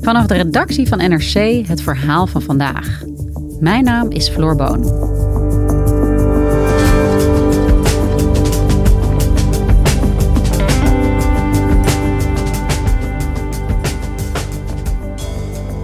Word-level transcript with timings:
Vanaf 0.00 0.26
de 0.26 0.34
redactie 0.34 0.88
van 0.88 0.98
NRC 0.98 1.66
het 1.66 1.82
verhaal 1.82 2.26
van 2.26 2.42
vandaag. 2.42 3.02
Mijn 3.60 3.84
naam 3.84 4.10
is 4.10 4.28
Floor 4.28 4.56
Boon. 4.56 5.08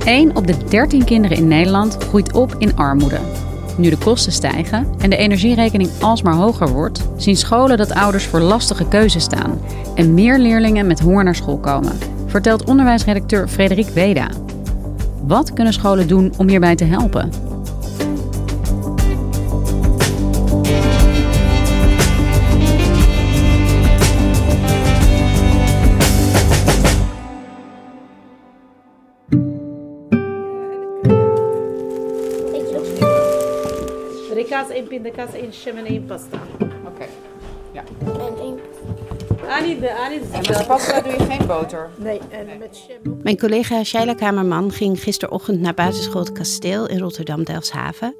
Eén 0.04 0.36
op 0.36 0.46
de 0.46 0.54
13 0.68 1.04
kinderen 1.04 1.36
in 1.36 1.48
Nederland 1.48 1.96
groeit 1.96 2.32
op 2.32 2.54
in 2.58 2.76
armoede. 2.76 3.18
Nu 3.76 3.90
de 3.90 3.98
kosten 3.98 4.32
stijgen 4.32 4.86
en 4.98 5.10
de 5.10 5.16
energierekening 5.16 5.90
alsmaar 6.00 6.34
hoger 6.34 6.68
wordt, 6.68 7.08
zien 7.16 7.36
scholen 7.36 7.76
dat 7.76 7.94
ouders 7.94 8.26
voor 8.26 8.40
lastige 8.40 8.88
keuzes 8.88 9.22
staan 9.22 9.60
en 9.94 10.14
meer 10.14 10.38
leerlingen 10.38 10.86
met 10.86 11.00
honger 11.00 11.24
naar 11.24 11.34
school 11.34 11.58
komen, 11.58 11.98
vertelt 12.34 12.64
onderwijsredacteur 12.64 13.48
Frederik 13.48 13.86
Weda. 13.86 14.28
Wat 15.22 15.52
kunnen 15.52 15.72
scholen 15.72 16.08
doen 16.08 16.32
om 16.36 16.48
hierbij 16.48 16.74
te 16.74 16.84
helpen? 16.84 17.30
Rika's 34.34 34.68
één 34.68 34.88
pindakaas, 34.88 35.32
één 35.32 35.52
shim 35.52 35.76
en 35.76 35.84
één 35.84 36.04
pasta. 36.06 36.38
Oké. 36.84 37.04
Ja. 37.72 38.13
En 39.54 39.68
met 40.32 40.58
de 40.58 40.64
pasta 40.66 41.00
doe 41.00 41.12
je 41.12 41.24
geen 41.24 41.46
boter? 41.46 41.90
Nee, 41.96 42.20
en 42.30 42.58
met 42.58 42.76
shim 42.76 43.20
Mijn 43.22 43.38
collega 43.38 43.84
Shaila 43.84 44.14
Kamerman 44.14 44.72
ging 44.72 45.02
gisterochtend 45.02 45.60
naar 45.60 45.74
basisschool 45.74 46.20
Het 46.20 46.32
Kasteel 46.32 46.88
in 46.88 46.98
Rotterdam-Delfshaven. 46.98 48.16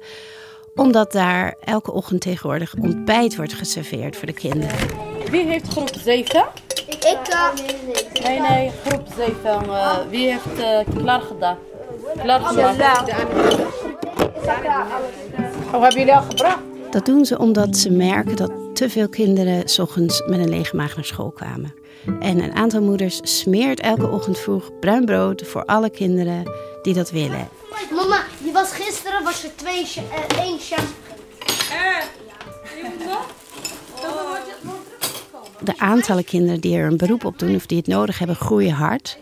Omdat 0.75 1.11
daar 1.11 1.55
elke 1.63 1.91
ochtend 1.91 2.21
tegenwoordig 2.21 2.73
ontbijt 2.81 3.35
wordt 3.35 3.53
geserveerd 3.53 4.15
voor 4.15 4.25
de 4.25 4.33
kinderen. 4.33 4.75
Wie 5.31 5.45
heeft 5.45 5.67
groep 5.67 5.89
7? 6.03 6.45
Ik 6.87 7.17
kan. 7.29 7.65
Nee, 8.23 8.39
nee, 8.39 8.71
groep 8.85 9.07
7. 9.17 9.65
Uh, 9.65 9.97
wie 10.09 10.27
heeft 10.31 10.59
uh, 10.59 10.95
klaar 10.97 11.21
gedaan? 11.21 11.57
Klaar 12.21 12.39
gemaakt? 12.39 12.79
Oh, 15.73 15.81
hebben 15.81 15.99
jullie 15.99 16.15
al 16.15 16.21
gebracht? 16.21 16.74
Dat 16.95 17.05
doen 17.05 17.25
ze 17.25 17.37
omdat 17.37 17.77
ze 17.77 17.89
merken 17.89 18.35
dat 18.35 18.51
te 18.73 18.89
veel 18.89 19.09
kinderen 19.09 19.69
s 19.69 19.79
ochtends 19.79 20.23
met 20.25 20.39
een 20.39 20.49
lege 20.49 20.75
maag 20.75 20.95
naar 20.95 21.05
school 21.05 21.31
kwamen. 21.31 21.73
En 22.19 22.43
een 22.43 22.53
aantal 22.53 22.81
moeders 22.81 23.19
smeert 23.23 23.79
elke 23.79 24.07
ochtend 24.07 24.39
vroeg 24.39 24.79
bruin 24.79 25.05
brood 25.05 25.41
voor 25.47 25.65
alle 25.65 25.89
kinderen 25.89 26.51
die 26.81 26.93
dat 26.93 27.11
willen. 27.11 27.47
Mama, 27.91 28.23
je 28.43 28.51
was 28.51 28.71
gisteren 28.71 29.23
was 29.23 29.43
er 29.43 29.49
twee, 29.55 29.83
eh, 29.83 30.43
één 30.43 30.59
shampoo. 30.59 30.93
De 35.63 35.77
aantallen 35.77 36.25
kinderen 36.25 36.59
die 36.59 36.77
er 36.77 36.87
een 36.87 36.97
beroep 36.97 37.25
op 37.25 37.39
doen 37.39 37.55
of 37.55 37.65
die 37.65 37.77
het 37.77 37.87
nodig 37.87 38.17
hebben, 38.19 38.35
groeien 38.35 38.73
hard. 38.73 39.17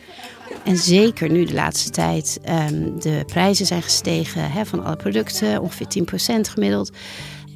En 0.63 0.77
zeker 0.77 1.29
nu 1.29 1.45
de 1.45 1.53
laatste 1.53 1.89
tijd 1.89 2.39
ehm, 2.43 2.99
de 2.99 3.23
prijzen 3.25 3.65
zijn 3.65 3.81
gestegen 3.81 4.51
hè, 4.51 4.65
van 4.65 4.83
alle 4.83 4.95
producten, 4.95 5.61
ongeveer 5.61 5.87
10% 5.87 6.47
gemiddeld. 6.49 6.91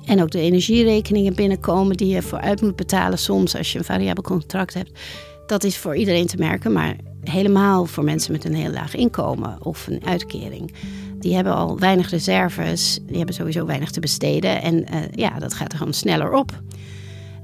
En 0.08 0.22
ook 0.22 0.32
de 0.32 0.40
energierekeningen 0.40 1.36
binnenkomen 1.36 1.98
die 1.98 2.08
je 2.08 2.22
vooruit 2.22 2.62
moet 2.62 2.76
betalen 2.76 3.18
soms 3.18 3.56
als 3.58 3.72
je 3.72 3.78
een 3.78 3.86
variabel 3.86 4.24
contract 4.24 4.74
hebt. 4.74 5.00
Dat 5.48 5.64
is 5.64 5.78
voor 5.78 5.96
iedereen 5.96 6.28
te 6.28 6.38
merken, 6.38 6.72
maar 6.72 6.96
helemaal 7.24 7.86
voor 7.86 8.04
mensen 8.04 8.32
met 8.32 8.46
een 8.46 8.56
heel 8.56 8.72
laag 8.72 8.96
inkomen 8.96 9.66
of 9.66 9.88
een 9.88 10.06
uitkering. 10.06 10.74
Die 11.20 11.36
hebben 11.36 11.54
al 11.54 11.80
weinig 11.80 12.10
reserves, 12.10 13.00
die 13.08 13.18
hebben 13.18 13.36
sowieso 13.36 13.66
weinig 13.66 13.92
te 13.92 14.00
besteden 14.00 14.62
en 14.62 14.86
eh, 14.86 15.00
ja, 15.12 15.40
dat 15.40 15.54
gaat 15.54 15.72
er 15.72 15.78
gewoon 15.78 15.94
sneller 15.94 16.34
op. 16.34 16.62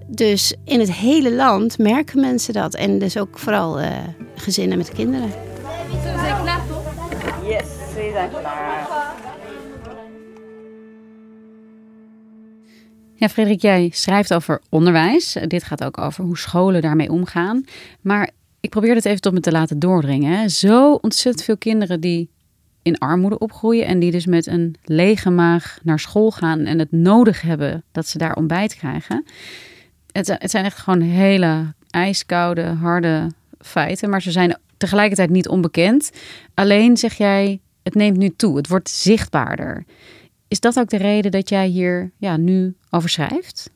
Dus 0.08 0.56
in 0.66 0.80
het 0.80 0.94
hele 0.94 1.34
land 1.34 1.78
merken 1.78 2.20
mensen 2.20 2.54
dat. 2.54 2.76
En 2.76 3.00
dus 3.00 3.18
ook 3.18 3.40
vooral 3.40 3.80
eh, 3.80 3.98
gezinnen 4.36 4.78
met 4.78 4.92
kinderen. 4.92 5.32
Yes, 7.48 7.68
ze 7.94 8.10
zijn 8.14 8.30
klaar. 8.30 8.93
Ja, 13.24 13.30
Frederik, 13.30 13.62
jij 13.62 13.90
schrijft 13.94 14.34
over 14.34 14.62
onderwijs. 14.70 15.38
Dit 15.48 15.64
gaat 15.64 15.84
ook 15.84 15.98
over 15.98 16.24
hoe 16.24 16.38
scholen 16.38 16.82
daarmee 16.82 17.12
omgaan. 17.12 17.66
Maar 18.02 18.30
ik 18.60 18.70
probeer 18.70 18.96
het 18.96 19.06
even 19.06 19.22
tot 19.22 19.34
me 19.34 19.40
te 19.40 19.52
laten 19.52 19.80
doordringen. 19.80 20.50
Zo 20.50 20.94
ontzettend 20.94 21.46
veel 21.46 21.58
kinderen 21.58 22.00
die 22.00 22.30
in 22.82 22.98
armoede 22.98 23.38
opgroeien 23.38 23.86
en 23.86 24.00
die 24.00 24.12
dus 24.12 24.26
met 24.26 24.48
een 24.48 24.76
lege 24.84 25.30
maag 25.30 25.80
naar 25.84 26.00
school 26.00 26.32
gaan 26.32 26.60
en 26.60 26.80
het 26.80 26.92
nodig 26.92 27.42
hebben 27.42 27.84
dat 27.92 28.08
ze 28.08 28.18
daar 28.18 28.36
ontbijt 28.36 28.76
krijgen. 28.76 29.26
Het, 30.12 30.28
het 30.28 30.52
zijn 30.52 30.66
echt 30.66 30.78
gewoon 30.78 31.02
hele 31.02 31.74
ijskoude, 31.90 32.64
harde 32.64 33.32
feiten, 33.60 34.10
maar 34.10 34.22
ze 34.22 34.32
zijn 34.32 34.58
tegelijkertijd 34.78 35.30
niet 35.30 35.48
onbekend. 35.48 36.12
Alleen 36.54 36.98
zeg 36.98 37.14
jij, 37.14 37.60
het 37.84 37.96
neemt 37.96 38.18
nu 38.18 38.34
toe, 38.36 38.58
het 38.58 38.68
wordt 38.68 38.90
zichtbaarder. 38.90 39.86
Is 40.54 40.60
dat 40.60 40.80
ook 40.80 40.90
de 40.90 40.98
reden 40.98 41.32
dat 41.32 41.50
jij 41.50 41.68
hier 41.68 42.12
ja, 42.18 42.38
nu 42.38 42.76
over 42.90 43.10
schrijft? 43.10 43.70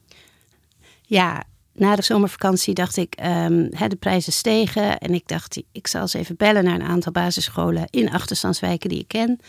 Ja, 1.01 1.43
na 1.73 1.95
de 1.95 2.01
zomervakantie 2.01 2.73
dacht 2.73 2.97
ik, 2.97 3.15
ehm, 3.15 3.67
hè, 3.69 3.87
de 3.87 3.95
prijzen 3.95 4.33
stegen. 4.33 4.97
En 4.97 5.13
ik 5.13 5.27
dacht, 5.27 5.61
ik 5.71 5.87
zal 5.87 6.01
eens 6.01 6.13
even 6.13 6.35
bellen 6.35 6.63
naar 6.63 6.75
een 6.75 6.87
aantal 6.87 7.11
basisscholen 7.11 7.87
in 7.89 8.11
achterstandswijken 8.11 8.89
die 8.89 8.99
ik 8.99 9.07
ken. 9.07 9.39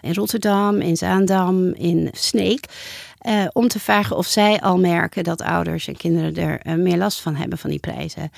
In 0.00 0.14
Rotterdam, 0.14 0.80
in 0.80 0.96
Zaandam, 0.96 1.74
in 1.74 2.08
Sneek. 2.12 2.66
eh, 3.18 3.46
om 3.52 3.68
te 3.68 3.80
vragen 3.80 4.16
of 4.16 4.26
zij 4.26 4.60
al 4.60 4.78
merken 4.78 5.24
dat 5.24 5.42
ouders 5.42 5.86
en 5.86 5.96
kinderen 5.96 6.36
er 6.36 6.60
eh, 6.60 6.74
meer 6.74 6.96
last 6.96 7.20
van 7.20 7.34
hebben 7.34 7.58
van 7.58 7.70
die 7.70 7.78
prijzen. 7.78 8.30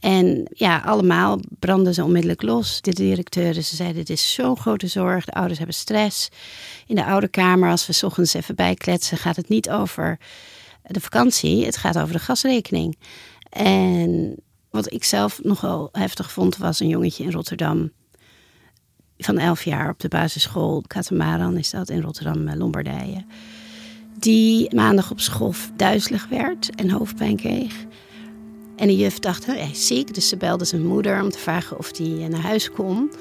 En 0.00 0.50
ja, 0.54 0.78
allemaal 0.78 1.40
brandden 1.58 1.94
ze 1.94 2.04
onmiddellijk 2.04 2.42
los. 2.42 2.80
De 2.80 2.92
directeuren, 2.92 3.64
ze 3.64 3.76
zeiden, 3.76 3.96
dit 3.96 4.10
is 4.10 4.32
zo'n 4.32 4.58
grote 4.58 4.86
zorg. 4.86 5.24
De 5.24 5.32
ouders 5.32 5.58
hebben 5.58 5.76
stress. 5.76 6.28
In 6.86 6.94
de 6.94 7.04
ouderkamer, 7.04 7.70
als 7.70 7.86
we 7.86 7.92
's 7.92 8.02
ochtends 8.02 8.34
even 8.34 8.54
bijkletsen, 8.54 9.18
gaat 9.18 9.36
het 9.36 9.48
niet 9.48 9.70
over 9.70 10.18
de 10.82 11.00
vakantie. 11.00 11.64
Het 11.64 11.76
gaat 11.76 11.98
over 11.98 12.12
de 12.12 12.18
gasrekening. 12.18 12.96
En 13.50 14.36
wat 14.70 14.92
ik 14.92 15.04
zelf 15.04 15.40
nogal 15.42 15.88
heftig 15.92 16.32
vond, 16.32 16.56
was 16.56 16.80
een 16.80 16.88
jongetje 16.88 17.24
in 17.24 17.32
Rotterdam. 17.32 17.90
Van 19.18 19.38
11 19.38 19.64
jaar 19.64 19.90
op 19.90 20.00
de 20.00 20.08
basisschool. 20.08 20.82
Katamaran 20.86 21.56
is 21.56 21.70
dat 21.70 21.88
in 21.88 22.00
Rotterdam, 22.00 22.48
eh, 22.48 22.56
Lombardije. 22.56 23.24
Die 24.18 24.74
maandag 24.74 25.10
op 25.10 25.20
school 25.20 25.54
duizelig 25.76 26.28
werd 26.28 26.70
en 26.74 26.90
hoofdpijn 26.90 27.36
kreeg. 27.36 27.74
En 28.80 28.86
de 28.86 28.96
juf 28.96 29.18
dacht, 29.18 29.48
"Oh, 29.48 29.54
hij 29.54 29.70
is 29.70 29.86
ziek. 29.86 30.14
Dus 30.14 30.28
ze 30.28 30.36
belde 30.36 30.64
zijn 30.64 30.86
moeder 30.86 31.22
om 31.22 31.30
te 31.30 31.38
vragen 31.38 31.78
of 31.78 31.96
hij 31.96 32.28
naar 32.28 32.40
huis 32.40 32.70
kon. 32.70 33.12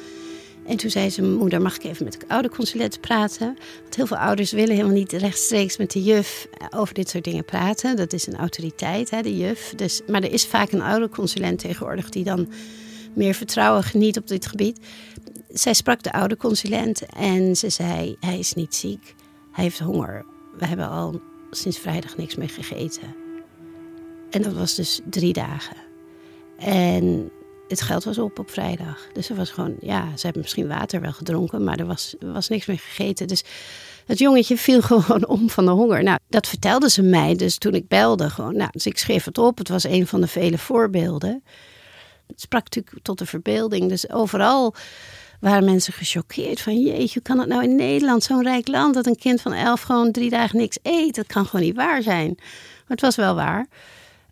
En 0.65 0.77
toen 0.77 0.89
zei 0.89 1.11
zijn 1.11 1.33
moeder, 1.33 1.61
mag 1.61 1.75
ik 1.75 1.83
even 1.83 2.03
met 2.03 2.13
de 2.19 2.27
ouderconsulent 2.27 3.01
praten? 3.01 3.57
Want 3.81 3.95
heel 3.95 4.07
veel 4.07 4.17
ouders 4.17 4.51
willen 4.51 4.75
helemaal 4.75 4.97
niet 4.97 5.11
rechtstreeks 5.11 5.77
met 5.77 5.91
de 5.91 6.03
juf 6.03 6.47
over 6.75 6.93
dit 6.93 7.09
soort 7.09 7.23
dingen 7.23 7.45
praten. 7.45 7.95
Dat 7.95 8.13
is 8.13 8.27
een 8.27 8.35
autoriteit, 8.35 9.09
hè, 9.09 9.21
de 9.21 9.37
juf. 9.37 9.73
Dus, 9.75 10.01
maar 10.07 10.23
er 10.23 10.31
is 10.31 10.45
vaak 10.45 10.71
een 10.71 10.81
ouderconsulent 10.81 11.59
tegenwoordig 11.59 12.09
die 12.09 12.23
dan 12.23 12.49
meer 13.13 13.33
vertrouwen 13.33 13.83
geniet 13.83 14.17
op 14.17 14.27
dit 14.27 14.45
gebied. 14.45 14.79
Zij 15.49 15.73
sprak 15.73 16.03
de 16.03 16.11
ouderconsulent 16.11 17.05
en 17.05 17.55
ze 17.55 17.69
zei, 17.69 18.15
hij 18.19 18.39
is 18.39 18.53
niet 18.53 18.75
ziek. 18.75 19.15
Hij 19.51 19.63
heeft 19.63 19.79
honger. 19.79 20.25
We 20.57 20.65
hebben 20.65 20.89
al 20.89 21.21
sinds 21.51 21.77
vrijdag 21.77 22.17
niks 22.17 22.35
meer 22.35 22.49
gegeten. 22.49 23.27
En 24.29 24.41
dat 24.41 24.53
was 24.53 24.75
dus 24.75 24.99
drie 25.09 25.33
dagen. 25.33 25.75
En 26.57 27.31
het 27.67 27.81
geld 27.81 28.03
was 28.03 28.17
op 28.17 28.39
op 28.39 28.49
vrijdag. 28.49 29.07
Dus 29.13 29.29
er 29.29 29.35
was 29.35 29.49
gewoon, 29.49 29.75
ja, 29.79 30.17
ze 30.17 30.23
hebben 30.23 30.41
misschien 30.41 30.67
water 30.67 31.01
wel 31.01 31.11
gedronken, 31.11 31.63
maar 31.63 31.79
er 31.79 31.85
was, 31.85 32.15
was 32.19 32.47
niks 32.47 32.65
meer 32.65 32.79
gegeten. 32.79 33.27
Dus 33.27 33.43
Het 34.05 34.19
jongetje 34.19 34.57
viel 34.57 34.81
gewoon 34.91 35.27
om 35.27 35.49
van 35.49 35.65
de 35.65 35.71
honger. 35.71 36.03
Nou, 36.03 36.19
dat 36.29 36.47
vertelde 36.47 36.89
ze 36.89 37.01
mij 37.01 37.35
dus 37.35 37.57
toen 37.57 37.73
ik 37.73 37.87
belde. 37.87 38.29
Gewoon. 38.29 38.55
Nou, 38.55 38.69
dus 38.71 38.85
ik 38.85 38.97
schreef 38.97 39.23
het 39.23 39.37
op. 39.37 39.57
Het 39.57 39.69
was 39.69 39.83
een 39.83 40.07
van 40.07 40.21
de 40.21 40.27
vele 40.27 40.57
voorbeelden. 40.57 41.43
Het 42.27 42.41
sprak 42.41 42.63
natuurlijk 42.63 43.05
tot 43.05 43.17
de 43.17 43.25
verbeelding. 43.25 43.89
Dus 43.89 44.11
overal 44.11 44.75
waren 45.39 45.65
mensen 45.65 45.93
gechoqueerd 45.93 46.61
van... 46.61 46.81
jeetje, 46.81 47.13
hoe 47.13 47.21
kan 47.21 47.39
het 47.39 47.47
nou 47.47 47.63
in 47.63 47.75
Nederland, 47.75 48.23
zo'n 48.23 48.43
rijk 48.43 48.67
land... 48.67 48.93
dat 48.93 49.05
een 49.05 49.17
kind 49.17 49.41
van 49.41 49.53
elf 49.53 49.81
gewoon 49.81 50.11
drie 50.11 50.29
dagen 50.29 50.57
niks 50.57 50.77
eet? 50.83 51.15
Dat 51.15 51.27
kan 51.27 51.45
gewoon 51.45 51.65
niet 51.65 51.75
waar 51.75 52.01
zijn. 52.01 52.33
Maar 52.37 52.97
het 52.97 53.01
was 53.01 53.15
wel 53.15 53.35
waar. 53.35 53.67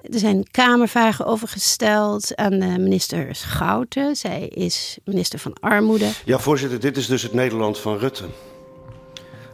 Er 0.01 0.19
zijn 0.19 0.47
kamervragen 0.51 1.25
over 1.25 1.47
gesteld 1.47 2.35
aan 2.35 2.57
minister 2.57 3.35
Schouten. 3.35 4.15
Zij 4.15 4.47
is 4.47 4.97
minister 5.05 5.39
van 5.39 5.53
Armoede. 5.59 6.09
Ja, 6.25 6.39
voorzitter, 6.39 6.79
dit 6.79 6.97
is 6.97 7.07
dus 7.07 7.21
het 7.21 7.33
Nederland 7.33 7.79
van 7.79 7.97
Rutte. 7.97 8.23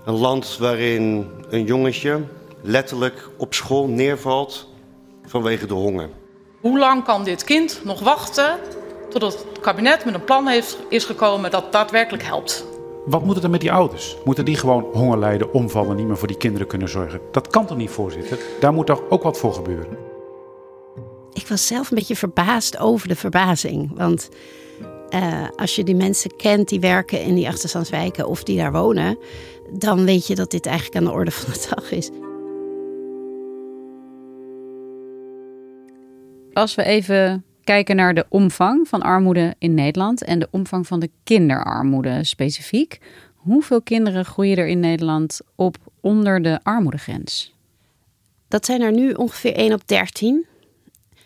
Een 0.05 0.13
land 0.13 0.57
waarin 0.57 1.27
een 1.49 1.65
jongetje 1.65 2.21
letterlijk 2.61 3.29
op 3.37 3.53
school 3.53 3.87
neervalt 3.87 4.67
vanwege 5.25 5.65
de 5.65 5.73
honger. 5.73 6.09
Hoe 6.61 6.79
lang 6.79 7.03
kan 7.03 7.23
dit 7.23 7.43
kind 7.43 7.81
nog 7.83 7.99
wachten 7.99 8.59
totdat 9.09 9.33
het 9.33 9.59
kabinet 9.59 10.05
met 10.05 10.13
een 10.13 10.23
plan 10.23 10.47
heeft, 10.47 10.77
is 10.89 11.05
gekomen 11.05 11.51
dat 11.51 11.71
daadwerkelijk 11.71 12.23
helpt? 12.23 12.65
Wat 13.05 13.25
moet 13.25 13.35
er 13.35 13.41
dan 13.41 13.51
met 13.51 13.61
die 13.61 13.71
ouders? 13.71 14.15
Moeten 14.23 14.45
die 14.45 14.55
gewoon 14.55 14.83
honger 14.93 15.17
lijden, 15.17 15.53
omvallen, 15.53 15.95
niet 15.95 16.07
meer 16.07 16.17
voor 16.17 16.27
die 16.27 16.37
kinderen 16.37 16.67
kunnen 16.67 16.89
zorgen? 16.89 17.19
Dat 17.31 17.47
kan 17.47 17.65
toch 17.65 17.77
niet, 17.77 17.89
voorzitter? 17.89 18.39
Daar 18.59 18.73
moet 18.73 18.85
toch 18.85 19.01
ook 19.09 19.23
wat 19.23 19.37
voor 19.37 19.53
gebeuren? 19.53 20.12
Ik 21.43 21.49
was 21.49 21.67
zelf 21.67 21.89
een 21.89 21.97
beetje 21.97 22.15
verbaasd 22.15 22.77
over 22.77 23.07
de 23.07 23.15
verbazing. 23.15 23.91
Want 23.95 24.29
uh, 25.09 25.47
als 25.55 25.75
je 25.75 25.83
die 25.83 25.95
mensen 25.95 26.35
kent 26.35 26.69
die 26.69 26.79
werken 26.79 27.21
in 27.21 27.35
die 27.35 27.47
achterstandswijken 27.47 28.27
of 28.27 28.43
die 28.43 28.57
daar 28.57 28.71
wonen, 28.71 29.17
dan 29.79 30.05
weet 30.05 30.27
je 30.27 30.35
dat 30.35 30.51
dit 30.51 30.65
eigenlijk 30.65 30.97
aan 30.97 31.03
de 31.03 31.11
orde 31.11 31.31
van 31.31 31.53
de 31.53 31.67
dag 31.75 31.91
is. 31.91 32.09
Als 36.53 36.75
we 36.75 36.83
even 36.83 37.45
kijken 37.63 37.95
naar 37.95 38.13
de 38.13 38.25
omvang 38.29 38.87
van 38.87 39.01
armoede 39.01 39.55
in 39.57 39.73
Nederland 39.73 40.23
en 40.23 40.39
de 40.39 40.47
omvang 40.51 40.87
van 40.87 40.99
de 40.99 41.09
kinderarmoede 41.23 42.23
specifiek. 42.23 42.99
Hoeveel 43.35 43.81
kinderen 43.81 44.25
groeien 44.25 44.57
er 44.57 44.67
in 44.67 44.79
Nederland 44.79 45.39
op 45.55 45.77
onder 46.01 46.41
de 46.41 46.59
armoedegrens? 46.63 47.53
Dat 48.47 48.65
zijn 48.65 48.81
er 48.81 48.91
nu 48.91 49.11
ongeveer 49.11 49.55
1 49.55 49.73
op 49.73 49.87
13. 49.87 50.45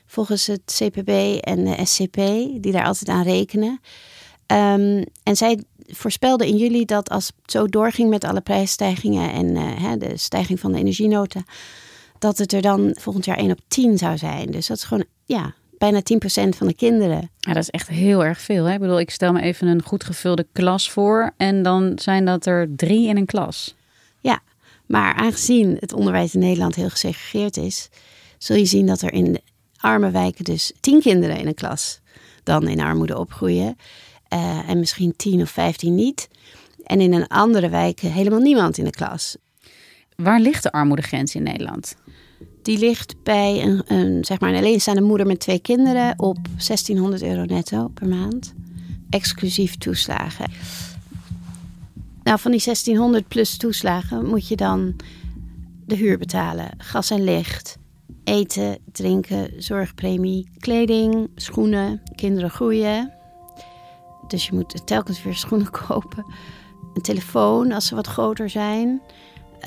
Volgens 0.08 0.48
het 0.48 0.62
CPB 0.66 1.10
en 1.42 1.64
de 1.64 1.86
SCP, 1.86 2.16
die 2.62 2.72
daar 2.72 2.86
altijd 2.86 3.10
aan 3.10 3.24
rekenen. 3.24 3.80
Um, 4.48 5.04
en 5.24 5.36
zij 5.36 5.64
voorspelden 5.88 6.48
in 6.48 6.58
juli 6.58 6.86
dat 6.86 7.10
als 7.10 7.28
het 7.42 7.52
zo 7.52 7.68
doorging 7.68 8.10
met 8.10 8.24
alle 8.24 8.42
prijsstijgingen 8.42 9.32
en 9.32 9.56
uh, 9.56 9.94
de 9.98 10.18
stijging 10.18 10.60
van 10.60 10.72
de 10.72 10.80
energienota, 10.80 11.44
dat 12.20 12.38
het 12.38 12.54
er 12.54 12.62
dan 12.62 12.96
volgend 13.00 13.26
jaar 13.26 13.38
1 13.38 13.52
op 13.52 13.60
10 13.68 13.98
zou 13.98 14.18
zijn. 14.18 14.52
Dus 14.52 14.68
dat 14.68 14.78
is 14.78 14.84
gewoon, 14.84 15.06
ja, 15.26 15.54
bijna 15.78 16.02
10% 16.02 16.04
van 16.50 16.68
de 16.68 16.74
kinderen. 16.74 17.30
Ja, 17.40 17.54
dat 17.54 17.64
is 17.64 17.70
echt 17.70 17.88
heel 17.88 18.26
erg 18.26 18.42
veel. 18.42 18.66
Hè? 18.66 18.74
Ik 18.74 18.80
bedoel, 18.80 19.00
ik 19.00 19.10
stel 19.10 19.32
me 19.32 19.42
even 19.42 19.68
een 19.68 19.84
goed 19.84 20.04
gevulde 20.04 20.48
klas 20.52 20.92
voor 20.92 21.32
en 21.38 21.64
dan 21.64 21.92
zijn 21.96 22.26
dat 22.26 22.46
er 22.46 22.76
drie 22.76 23.08
in 23.08 23.18
een 23.18 23.26
klas. 23.26 23.76
Ja, 24.20 24.40
maar 24.86 25.14
aangezien 25.14 25.78
het 25.80 25.94
onderwijs 25.94 26.34
in 26.34 26.40
Nederland 26.40 26.76
heel 26.76 26.90
gesegregeerd 26.90 27.58
is, 27.58 27.90
zul 28.38 28.56
je 28.56 28.66
zien 28.66 28.86
dat 28.86 29.02
er 29.02 29.14
in 29.14 29.40
arme 29.78 30.12
wijken 30.12 30.44
dus 30.44 30.72
tien 30.80 31.02
kinderen 31.02 31.38
in 31.38 31.48
een 31.48 31.54
klas 31.54 32.00
dan 32.44 32.68
in 32.68 32.80
armoede 32.80 33.18
opgroeien. 33.18 33.78
Uh, 34.34 34.70
en 34.70 34.80
misschien 34.80 35.14
10 35.16 35.42
of 35.42 35.50
15 35.50 35.96
niet. 35.96 36.30
En 36.84 37.02
in 37.02 37.14
een 37.14 37.28
andere 37.28 37.70
wijk 37.70 38.00
helemaal 38.00 38.40
niemand 38.40 38.78
in 38.78 38.84
de 38.84 38.90
klas. 38.90 39.38
Waar 40.16 40.40
ligt 40.40 40.64
de 40.64 40.72
armoedegrens 40.72 41.36
in 41.36 41.44
Nederland? 41.44 41.96
Die 42.62 42.78
ligt 42.78 43.24
bij 43.24 43.64
een, 43.64 43.82
een, 43.86 44.26
zeg 44.26 44.40
maar 44.40 44.50
een 44.50 44.58
alleenstaande 44.58 45.02
moeder 45.02 45.28
met 45.28 45.40
twee 45.40 45.60
kinderen 45.60 46.20
op 46.20 46.38
1600 46.44 47.24
euro 47.24 47.46
netto 47.46 47.88
per 47.88 48.08
maand. 48.08 48.54
Exclusief 49.10 49.78
toeslagen. 49.78 50.52
Nou, 52.24 52.40
van 52.40 52.52
die 52.52 52.62
1600 52.64 53.28
plus 53.28 53.58
toeslagen 53.58 54.26
moet 54.26 54.48
je 54.48 54.56
dan 54.56 54.96
de 55.86 55.96
huur 55.96 56.18
betalen, 56.18 56.70
gas 56.78 57.10
en 57.10 57.24
licht, 57.24 57.78
eten, 58.28 58.78
drinken, 58.92 59.64
zorgpremie, 59.64 60.50
kleding, 60.58 61.30
schoenen, 61.36 62.02
kinderen 62.16 62.50
groeien. 62.50 63.14
Dus 64.28 64.48
je 64.48 64.56
moet 64.56 64.88
telkens 64.88 65.24
weer 65.24 65.36
schoenen 65.46 65.72
kopen. 65.72 66.26
Een 66.94 67.02
telefoon 67.02 67.72
als 67.72 67.88
ze 67.88 67.96
wat 67.96 68.08
groter 68.08 68.50
zijn. 68.50 69.02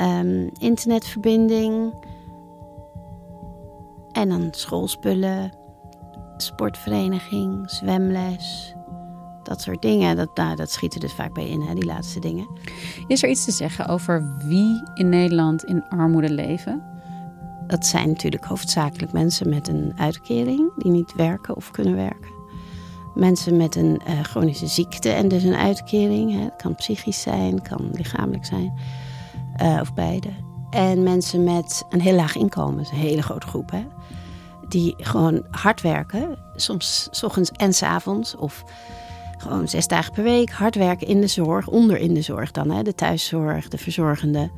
Um, 0.00 0.50
internetverbinding. 0.58 1.94
En 4.12 4.28
dan 4.28 4.48
schoolspullen, 4.50 5.52
sportvereniging, 6.36 7.70
zwemles. 7.70 8.74
Dat 9.42 9.60
soort 9.60 9.82
dingen, 9.82 10.16
dat, 10.16 10.36
nou, 10.36 10.56
dat 10.56 10.70
schiet 10.70 10.94
er 10.94 11.00
dus 11.00 11.12
vaak 11.12 11.34
bij 11.34 11.48
in, 11.48 11.60
hè, 11.60 11.74
die 11.74 11.84
laatste 11.84 12.20
dingen. 12.20 12.48
Is 13.06 13.22
er 13.22 13.28
iets 13.28 13.44
te 13.44 13.52
zeggen 13.52 13.86
over 13.86 14.36
wie 14.46 14.90
in 14.94 15.08
Nederland 15.08 15.64
in 15.64 15.88
armoede 15.88 16.30
leven? 16.30 16.99
Dat 17.70 17.86
zijn 17.86 18.08
natuurlijk 18.08 18.44
hoofdzakelijk 18.44 19.12
mensen 19.12 19.48
met 19.48 19.68
een 19.68 19.92
uitkering 19.96 20.70
die 20.76 20.90
niet 20.90 21.14
werken 21.14 21.56
of 21.56 21.70
kunnen 21.70 21.96
werken. 21.96 22.30
Mensen 23.14 23.56
met 23.56 23.76
een 23.76 24.00
uh, 24.08 24.20
chronische 24.20 24.66
ziekte 24.66 25.10
en 25.10 25.28
dus 25.28 25.42
een 25.42 25.56
uitkering. 25.56 26.42
Het 26.42 26.56
kan 26.56 26.74
psychisch 26.74 27.20
zijn, 27.20 27.62
kan 27.62 27.90
lichamelijk 27.92 28.44
zijn, 28.44 28.72
uh, 29.62 29.78
of 29.80 29.94
beide. 29.94 30.28
En 30.70 31.02
mensen 31.02 31.44
met 31.44 31.84
een 31.88 32.00
heel 32.00 32.14
laag 32.14 32.36
inkomen, 32.36 32.76
dat 32.76 32.84
is 32.84 32.90
een 32.90 33.06
hele 33.08 33.22
grote 33.22 33.46
groep. 33.46 33.70
Hè 33.70 33.86
die 34.70 34.94
gewoon 34.96 35.46
hard 35.50 35.80
werken. 35.80 36.38
Soms 36.54 37.08
s 37.10 37.22
ochtends 37.22 37.50
en 37.50 37.72
s 37.72 37.82
avonds. 37.82 38.36
Of 38.36 38.64
gewoon 39.38 39.68
zes 39.68 39.86
dagen 39.86 40.12
per 40.12 40.22
week 40.22 40.50
hard 40.50 40.74
werken 40.74 41.06
in 41.06 41.20
de 41.20 41.26
zorg. 41.26 41.68
Onder 41.68 41.98
in 41.98 42.14
de 42.14 42.22
zorg 42.22 42.50
dan. 42.50 42.70
Hè, 42.70 42.82
de 42.82 42.94
thuiszorg, 42.94 43.68
de 43.68 43.78
verzorgende. 43.78 44.50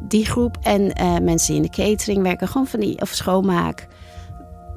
Die 0.00 0.26
groep. 0.26 0.58
En 0.62 1.00
uh, 1.00 1.18
mensen 1.18 1.46
die 1.46 1.62
in 1.62 1.70
de 1.70 1.82
catering 1.82 2.22
werken. 2.22 2.48
Gewoon 2.48 2.66
van 2.66 2.80
die, 2.80 3.00
of 3.00 3.08
schoonmaak. 3.08 3.88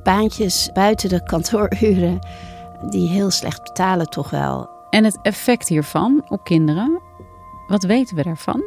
Baantjes 0.03 0.69
buiten 0.73 1.09
de 1.09 1.23
kantooruren. 1.31 2.19
Die 2.89 3.09
heel 3.09 3.29
slecht 3.29 3.63
betalen 3.63 4.09
toch 4.09 4.29
wel. 4.29 4.69
En 4.89 5.03
het 5.03 5.19
effect 5.21 5.67
hiervan 5.67 6.25
op 6.29 6.43
kinderen. 6.43 7.01
Wat 7.67 7.83
weten 7.83 8.15
we 8.15 8.23
daarvan? 8.23 8.63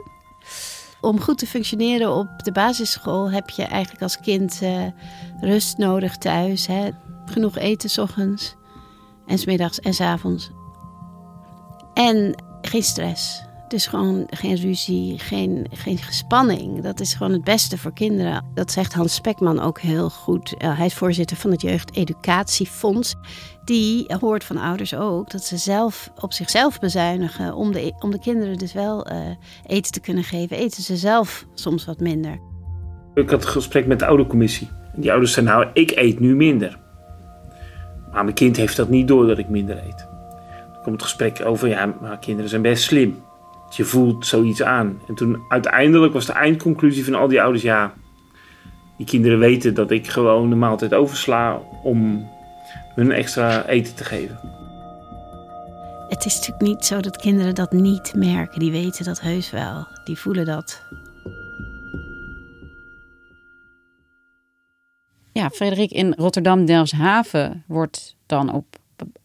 om 1.05 1.21
goed 1.21 1.39
te 1.39 1.47
functioneren 1.47 2.15
op 2.15 2.29
de 2.45 2.53
basisschool 2.53 3.31
heb 3.31 3.51
je 3.51 3.63
eigenlijk 3.63 4.03
als 4.03 4.21
kind 4.21 4.61
uh, 4.63 4.87
rust 5.41 5.79
nodig 5.79 6.17
thuis. 6.17 6.67
Hè? 6.67 6.91
Genoeg 7.27 7.57
eten 7.57 7.91
s 7.91 7.99
ochtends 7.99 8.55
en 9.27 9.39
s 9.39 9.45
middags 9.45 9.81
en 9.81 9.95
s 9.95 10.01
avonds. 10.01 10.51
En 11.95 12.45
geen 12.61 12.83
stress. 12.83 13.43
Dus 13.75 13.87
gewoon 13.87 14.27
geen 14.31 14.57
ruzie, 14.57 15.19
geen, 15.19 15.67
geen 15.73 15.99
gespanning. 15.99 16.83
Dat 16.83 17.01
is 17.01 17.15
gewoon 17.15 17.33
het 17.33 17.45
beste 17.45 17.79
voor 17.79 17.93
kinderen. 17.93 18.45
Dat 18.55 18.73
zegt 18.73 18.93
Hans 18.93 19.15
Spekman 19.15 19.61
ook 19.61 19.81
heel 19.81 20.11
goed. 20.11 20.55
Uh, 20.59 20.77
hij 20.77 20.87
is 20.87 20.95
voorzitter 20.95 21.37
van 21.37 21.51
het 21.51 21.61
Jeugdeducatiefonds. 21.61 23.15
Die 23.65 24.15
hoort 24.21 24.45
van 24.45 24.57
ouders 24.57 24.95
ook 24.95 25.31
dat 25.31 25.45
ze 25.45 25.57
zelf 25.57 26.11
op 26.21 26.33
zichzelf 26.33 26.81
bezuinigen. 26.81 27.55
Om 27.55 27.73
de, 27.73 27.93
om 28.01 28.11
de 28.11 28.19
kinderen 28.19 28.59
dus 28.59 28.73
wel 28.73 29.13
uh, 29.13 29.17
eten 29.67 29.93
te 29.93 30.01
kunnen 30.01 30.25
geven. 30.25 30.57
Eten 30.57 30.83
ze 30.83 30.97
zelf 30.97 31.47
soms 31.55 31.85
wat 31.85 32.01
minder. 32.01 32.39
Ik 33.15 33.31
had 33.31 33.45
een 33.45 33.51
gesprek 33.51 33.87
met 33.87 33.99
de 33.99 34.07
oudercommissie. 34.07 34.69
Die 34.95 35.11
ouders 35.11 35.33
zeiden, 35.33 35.55
nou, 35.55 35.71
ik 35.73 35.91
eet 35.91 36.21
nu 36.21 36.35
minder. 36.35 36.79
Maar 38.13 38.25
mijn 38.25 38.37
kind 38.37 38.57
heeft 38.57 38.77
dat 38.77 38.89
niet 38.89 39.09
door 39.09 39.27
dat 39.27 39.39
ik 39.39 39.49
minder 39.49 39.77
eet. 39.77 40.07
Dan 40.73 40.83
komt 40.83 41.01
het 41.01 41.03
gesprek 41.03 41.41
over, 41.45 41.69
ja, 41.69 41.95
maar 42.01 42.19
kinderen 42.19 42.51
zijn 42.51 42.63
best 42.63 42.83
slim 42.83 43.23
je 43.77 43.85
voelt 43.85 44.27
zoiets 44.27 44.63
aan. 44.63 45.01
En 45.09 45.15
toen 45.15 45.43
uiteindelijk 45.49 46.13
was 46.13 46.27
de 46.27 46.33
eindconclusie 46.33 47.05
van 47.05 47.15
al 47.15 47.29
die 47.29 47.43
ouders: 47.43 47.63
ja, 47.63 47.95
die 48.97 49.07
kinderen 49.07 49.39
weten 49.39 49.75
dat 49.75 49.91
ik 49.91 50.09
gewoon 50.09 50.51
de 50.51 50.57
maaltijd 50.57 50.95
oversla 50.95 51.61
om 51.83 52.29
hun 52.95 53.13
extra 53.13 53.67
eten 53.67 53.95
te 53.95 54.05
geven. 54.05 54.39
Het 56.09 56.25
is 56.25 56.35
natuurlijk 56.35 56.67
niet 56.67 56.85
zo 56.85 57.01
dat 57.01 57.17
kinderen 57.17 57.55
dat 57.55 57.73
niet 57.73 58.13
merken. 58.17 58.61
Die 58.61 58.71
weten 58.71 59.05
dat 59.05 59.21
heus 59.21 59.51
wel. 59.51 59.87
Die 60.05 60.19
voelen 60.19 60.45
dat. 60.45 60.83
Ja, 65.33 65.51
Frederik, 65.51 65.91
in 65.91 66.15
Rotterdam-Delfshaven 66.17 67.65
wordt 67.67 68.17
dan 68.27 68.53
op 68.53 68.65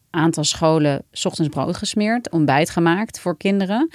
aantal 0.09 0.43
scholen 0.43 1.03
ochtends 1.23 1.49
brood 1.49 1.77
gesmeerd, 1.77 2.29
ontbijt 2.29 2.69
gemaakt 2.69 3.19
voor 3.19 3.37
kinderen. 3.37 3.89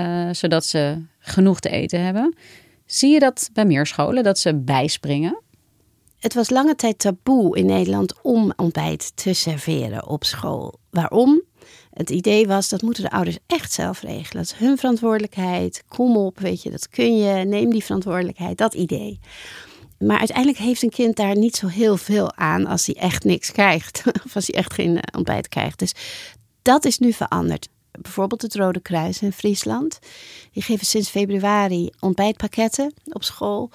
Uh, 0.00 0.28
zodat 0.32 0.64
ze 0.64 1.02
genoeg 1.18 1.60
te 1.60 1.68
eten 1.68 2.04
hebben. 2.04 2.36
Zie 2.86 3.12
je 3.12 3.18
dat 3.18 3.50
bij 3.52 3.64
meer 3.64 3.86
scholen, 3.86 4.22
dat 4.22 4.38
ze 4.38 4.54
bijspringen? 4.54 5.42
Het 6.18 6.34
was 6.34 6.50
lange 6.50 6.74
tijd 6.74 6.98
taboe 6.98 7.56
in 7.56 7.66
Nederland 7.66 8.22
om 8.22 8.52
ontbijt 8.56 9.16
te 9.16 9.32
serveren 9.32 10.08
op 10.08 10.24
school. 10.24 10.78
Waarom? 10.90 11.42
het 11.96 12.10
idee 12.10 12.46
was 12.46 12.68
dat 12.68 12.82
moeten 12.82 13.02
de 13.02 13.10
ouders 13.10 13.38
echt 13.46 13.72
zelf 13.72 14.00
regelen. 14.00 14.42
Dat 14.42 14.52
is 14.52 14.58
hun 14.66 14.76
verantwoordelijkheid. 14.78 15.84
Kom 15.88 16.16
op, 16.16 16.38
weet 16.38 16.62
je, 16.62 16.70
dat 16.70 16.88
kun 16.88 17.16
je. 17.16 17.44
Neem 17.44 17.70
die 17.70 17.84
verantwoordelijkheid. 17.84 18.58
Dat 18.58 18.74
idee. 18.74 19.18
Maar 19.98 20.18
uiteindelijk 20.18 20.58
heeft 20.58 20.82
een 20.82 20.90
kind 20.90 21.16
daar 21.16 21.36
niet 21.36 21.56
zo 21.56 21.66
heel 21.66 21.96
veel 21.96 22.34
aan 22.34 22.66
als 22.66 22.86
hij 22.86 22.94
echt 22.94 23.24
niks 23.24 23.52
krijgt. 23.52 24.02
Of 24.26 24.34
als 24.34 24.46
hij 24.46 24.54
echt 24.54 24.72
geen 24.72 24.96
eh, 24.96 25.16
ontbijt 25.16 25.48
krijgt. 25.48 25.78
Dus 25.78 25.92
dat 26.62 26.84
is 26.84 26.98
nu 26.98 27.12
veranderd. 27.12 27.68
Bijvoorbeeld 28.00 28.42
het 28.42 28.54
Rode 28.54 28.80
Kruis 28.80 29.22
in 29.22 29.32
Friesland. 29.32 29.98
Die 30.52 30.62
geven 30.62 30.86
sinds 30.86 31.08
februari 31.08 31.90
ontbijtpakketten 32.00 32.94
op 33.04 33.24
school. 33.24 33.70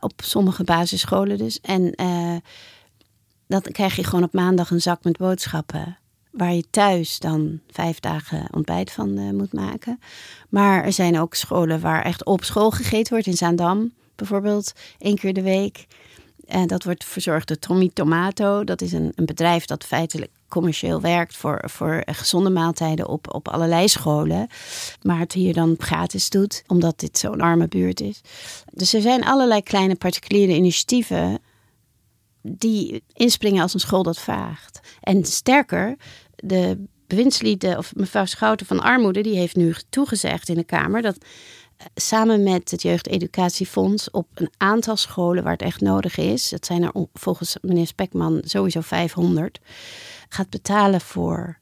Op 0.00 0.12
sommige 0.16 0.64
basisscholen 0.64 1.38
dus. 1.38 1.60
En 1.60 1.92
uh, 2.00 2.36
dan 3.46 3.62
krijg 3.62 3.96
je 3.96 4.04
gewoon 4.04 4.24
op 4.24 4.32
maandag 4.32 4.70
een 4.70 4.80
zak 4.80 5.04
met 5.04 5.16
boodschappen. 5.16 5.98
Waar 6.30 6.52
je 6.52 6.64
thuis 6.70 7.18
dan 7.18 7.60
vijf 7.70 8.00
dagen 8.00 8.46
ontbijt 8.50 8.92
van 8.92 9.18
uh, 9.18 9.30
moet 9.30 9.52
maken. 9.52 10.00
Maar 10.48 10.84
er 10.84 10.92
zijn 10.92 11.20
ook 11.20 11.34
scholen 11.34 11.80
waar 11.80 12.04
echt 12.04 12.24
op 12.24 12.44
school 12.44 12.70
gegeten 12.70 13.12
wordt. 13.12 13.26
In 13.26 13.36
Zaandam 13.36 13.92
bijvoorbeeld, 14.18 14.72
één 14.98 15.16
keer 15.16 15.32
de 15.32 15.42
week. 15.42 15.86
En 16.46 16.66
dat 16.66 16.84
wordt 16.84 17.04
verzorgd 17.04 17.48
door 17.48 17.58
Tommy 17.58 17.90
Tomato. 17.94 18.64
Dat 18.64 18.80
is 18.80 18.92
een, 18.92 19.12
een 19.14 19.26
bedrijf 19.26 19.64
dat 19.64 19.84
feitelijk 19.84 20.30
commercieel 20.48 21.00
werkt 21.00 21.36
voor, 21.36 21.62
voor 21.64 22.02
gezonde 22.06 22.50
maaltijden 22.50 23.08
op, 23.08 23.34
op 23.34 23.48
allerlei 23.48 23.88
scholen. 23.88 24.48
Maar 25.02 25.18
het 25.18 25.32
hier 25.32 25.54
dan 25.54 25.74
gratis 25.78 26.30
doet, 26.30 26.62
omdat 26.66 27.00
dit 27.00 27.18
zo'n 27.18 27.40
arme 27.40 27.68
buurt 27.68 28.00
is. 28.00 28.20
Dus 28.72 28.94
er 28.94 29.00
zijn 29.00 29.24
allerlei 29.24 29.62
kleine 29.62 29.94
particuliere 29.94 30.54
initiatieven 30.54 31.38
die 32.42 33.02
inspringen 33.12 33.62
als 33.62 33.74
een 33.74 33.80
school 33.80 34.02
dat 34.02 34.18
vraagt. 34.18 34.80
En 35.00 35.24
sterker, 35.24 35.96
de 36.36 36.84
bewindslieden 37.06 37.78
of 37.78 37.94
mevrouw 37.94 38.24
Schouten 38.24 38.66
van 38.66 38.80
Armoede, 38.80 39.20
die 39.20 39.36
heeft 39.36 39.56
nu 39.56 39.74
toegezegd 39.90 40.48
in 40.48 40.54
de 40.54 40.64
Kamer 40.64 41.02
dat 41.02 41.18
samen 41.94 42.42
met 42.42 42.70
het 42.70 42.82
Jeugdeducatiefonds 42.82 44.10
op 44.10 44.26
een 44.34 44.50
aantal 44.56 44.96
scholen 44.96 45.42
waar 45.42 45.52
het 45.52 45.62
echt 45.62 45.80
nodig 45.80 46.16
is, 46.16 46.48
dat 46.48 46.66
zijn 46.66 46.82
er 46.82 46.92
volgens 47.12 47.56
meneer 47.60 47.86
Spekman 47.86 48.40
sowieso 48.44 48.80
500, 48.80 49.58
gaat 50.28 50.50
betalen 50.50 51.00
voor 51.00 51.58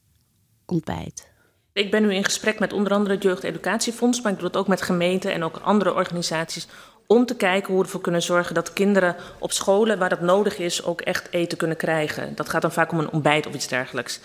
ontbijt. 0.65 1.29
Ik 1.73 1.91
ben 1.91 2.01
nu 2.01 2.13
in 2.13 2.23
gesprek 2.23 2.59
met 2.59 2.73
onder 2.73 2.93
andere 2.93 3.13
het 3.13 3.23
Jeugdeducatiefonds, 3.23 4.21
maar 4.21 4.31
ik 4.31 4.37
doe 4.37 4.47
het 4.47 4.57
ook 4.57 4.67
met 4.67 4.81
gemeenten 4.81 5.33
en 5.33 5.43
ook 5.43 5.57
andere 5.57 5.93
organisaties 5.93 6.67
om 7.07 7.25
te 7.25 7.35
kijken 7.35 7.67
hoe 7.67 7.77
we 7.77 7.83
ervoor 7.83 8.01
kunnen 8.01 8.21
zorgen 8.21 8.55
dat 8.55 8.73
kinderen 8.73 9.15
op 9.39 9.51
scholen 9.51 9.99
waar 9.99 10.09
dat 10.09 10.21
nodig 10.21 10.57
is 10.57 10.83
ook 10.83 11.01
echt 11.01 11.27
eten 11.31 11.57
kunnen 11.57 11.77
krijgen. 11.77 12.35
Dat 12.35 12.49
gaat 12.49 12.61
dan 12.61 12.71
vaak 12.71 12.91
om 12.91 12.99
een 12.99 13.11
ontbijt 13.11 13.47
of 13.47 13.53
iets 13.53 13.67
dergelijks. 13.67 14.19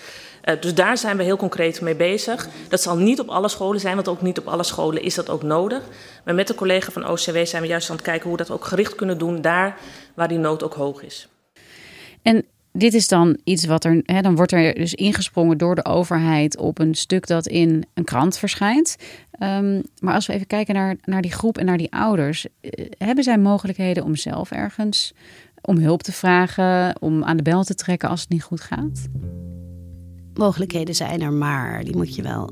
Uh, 0.45 0.61
dus 0.61 0.75
daar 0.75 0.99
zijn 0.99 1.17
we 1.17 1.23
heel 1.23 1.37
concreet 1.37 1.81
mee 1.81 1.95
bezig. 1.95 2.49
Dat 2.69 2.83
zal 2.83 2.97
niet 2.97 3.21
op 3.21 3.29
alle 3.29 3.49
scholen 3.49 3.81
zijn, 3.81 3.95
want 3.95 4.09
ook 4.09 4.23
niet 4.23 4.39
op 4.39 4.49
alle 4.49 4.63
scholen 4.63 5.03
is 5.03 5.15
dat 5.15 5.31
ook 5.31 5.43
nodig. 5.43 5.83
Maar 6.25 6.35
met 6.35 6.47
de 6.47 6.55
collega 6.55 6.91
van 6.91 7.09
OCW 7.09 7.37
zijn 7.45 7.63
we 7.63 7.69
juist 7.69 7.91
aan 7.91 7.97
het 7.97 8.05
kijken 8.05 8.29
hoe 8.29 8.39
we 8.39 8.45
dat 8.45 8.57
ook 8.57 8.65
gericht 8.65 8.95
kunnen 8.95 9.19
doen 9.19 9.41
daar 9.41 9.79
waar 10.15 10.29
die 10.29 10.39
nood 10.39 10.63
ook 10.63 10.75
hoog 10.75 11.03
is. 11.03 11.29
En 12.23 12.47
dit 12.73 12.95
is 12.95 13.09
dan 13.09 13.39
iets 13.45 13.65
wat 13.65 13.85
er, 13.85 14.01
hè, 14.05 14.21
dan 14.21 14.37
wordt 14.37 14.53
er 14.53 14.75
dus 14.75 14.95
ingesprongen 14.95 15.59
door 15.59 15.75
de 15.75 15.85
overheid 15.85 16.57
op 16.57 16.79
een 16.79 16.95
stuk 16.95 17.27
dat 17.27 17.47
in 17.47 17.85
een 17.95 18.05
krant 18.05 18.39
verschijnt. 18.39 18.97
Um, 19.43 19.83
maar 20.01 20.15
als 20.15 20.27
we 20.27 20.33
even 20.33 20.47
kijken 20.47 20.75
naar, 20.75 20.97
naar 21.05 21.23
die 21.23 21.33
groep 21.33 21.59
en 21.59 21.67
naar 21.67 21.77
die 21.77 21.93
ouders, 21.93 22.47
eh, 22.61 22.87
hebben 22.99 23.25
zij 23.25 23.39
mogelijkheden 23.39 24.05
om 24.05 24.17
zelf 24.17 24.51
ergens 24.51 25.13
om 25.61 25.79
hulp 25.79 26.03
te 26.03 26.13
vragen, 26.13 27.01
om 27.01 27.25
aan 27.25 27.37
de 27.37 27.43
bel 27.43 27.65
te 27.65 27.75
trekken 27.75 28.09
als 28.09 28.21
het 28.21 28.29
niet 28.29 28.43
goed 28.43 28.61
gaat? 28.61 29.07
Mogelijkheden 30.35 30.95
zijn 30.95 31.21
er, 31.21 31.33
maar 31.33 31.85
die 31.85 31.97
moet 31.97 32.15
je 32.15 32.23
wel 32.23 32.51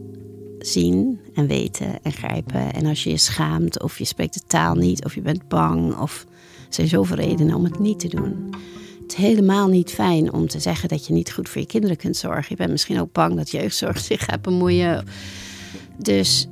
zien 0.58 1.20
en 1.34 1.46
weten 1.46 2.02
en 2.02 2.12
grijpen. 2.12 2.72
En 2.72 2.86
als 2.86 3.04
je 3.04 3.10
je 3.10 3.16
schaamt 3.16 3.82
of 3.82 3.98
je 3.98 4.04
spreekt 4.04 4.34
de 4.34 4.42
taal 4.46 4.74
niet 4.74 5.04
of 5.04 5.14
je 5.14 5.20
bent 5.20 5.48
bang 5.48 5.96
of 5.96 6.26
er 6.68 6.74
zijn 6.74 6.88
zoveel 6.88 7.16
redenen 7.16 7.54
om 7.54 7.64
het 7.64 7.78
niet 7.78 8.00
te 8.00 8.08
doen 8.08 8.50
helemaal 9.16 9.68
niet 9.68 9.90
fijn 9.90 10.32
om 10.32 10.48
te 10.48 10.60
zeggen 10.60 10.88
dat 10.88 11.06
je 11.06 11.12
niet 11.12 11.32
goed 11.32 11.48
voor 11.48 11.60
je 11.60 11.66
kinderen 11.66 11.96
kunt 11.96 12.16
zorgen. 12.16 12.46
Je 12.48 12.56
bent 12.56 12.70
misschien 12.70 13.00
ook 13.00 13.12
bang 13.12 13.36
dat 13.36 13.50
jeugdzorg 13.50 13.98
zich 14.10 14.24
gaat 14.24 14.42
bemoeien. 14.42 15.04
Dus 15.98 16.48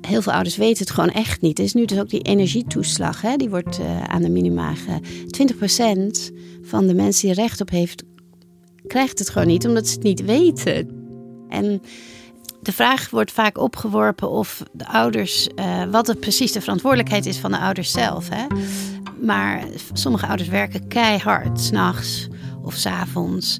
heel 0.00 0.22
veel 0.22 0.32
ouders 0.32 0.56
weten 0.56 0.84
het 0.84 0.94
gewoon 0.94 1.10
echt 1.10 1.40
niet. 1.40 1.58
Er 1.58 1.64
is 1.64 1.72
nu 1.72 1.84
dus 1.84 1.98
ook 1.98 2.08
die 2.08 2.22
energietoeslag, 2.22 3.20
hè, 3.20 3.36
die 3.36 3.50
wordt 3.50 3.78
uh, 3.78 4.02
aan 4.02 4.22
de 4.22 4.30
minima. 4.30 4.72
20% 4.74 4.76
van 6.62 6.86
de 6.86 6.94
mensen 6.94 7.26
die 7.26 7.36
recht 7.36 7.60
op 7.60 7.70
heeft, 7.70 8.04
krijgt 8.86 9.18
het 9.18 9.30
gewoon 9.30 9.46
niet, 9.48 9.66
omdat 9.66 9.86
ze 9.86 9.94
het 9.94 10.02
niet 10.02 10.24
weten. 10.24 10.88
En 11.48 11.82
de 12.62 12.72
vraag 12.72 13.10
wordt 13.10 13.32
vaak 13.32 13.58
opgeworpen 13.58 14.30
of 14.30 14.62
de 14.72 14.86
ouders, 14.86 15.48
uh, 15.56 15.84
wat 15.90 16.06
het 16.06 16.20
precies 16.20 16.52
de 16.52 16.60
verantwoordelijkheid 16.60 17.26
is 17.26 17.36
van 17.36 17.50
de 17.50 17.58
ouders 17.58 17.92
zelf. 17.92 18.28
Hè? 18.28 18.46
Maar 19.24 19.64
sommige 19.92 20.26
ouders 20.26 20.48
werken 20.48 20.88
keihard, 20.88 21.60
s'nachts 21.60 22.28
of 22.62 22.74
s'avonds, 22.74 23.58